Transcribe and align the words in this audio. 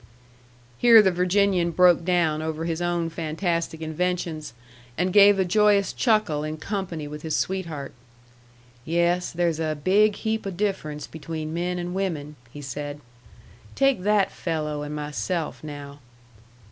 Here 0.79 0.99
the 1.03 1.11
Virginian 1.11 1.69
broke 1.69 2.03
down 2.03 2.41
over 2.41 2.65
his 2.65 2.81
own 2.81 3.11
fantastic 3.11 3.81
inventions, 3.81 4.55
and 4.97 5.13
gave 5.13 5.37
a 5.37 5.45
joyous 5.45 5.93
chuckle 5.93 6.43
in 6.43 6.57
company 6.57 7.07
with 7.07 7.21
his 7.21 7.35
sweetheart. 7.37 7.93
"Yes, 8.83 9.29
there's 9.31 9.59
a 9.59 9.77
big 9.83 10.15
heap 10.15 10.47
o' 10.47 10.49
difference 10.49 11.05
between 11.05 11.53
men 11.53 11.77
and 11.77 11.93
women," 11.93 12.35
he 12.51 12.63
said. 12.63 12.99
"Take 13.75 14.01
that 14.01 14.31
fello' 14.31 14.81
and 14.81 14.95
myself, 14.95 15.63
now." 15.63 15.99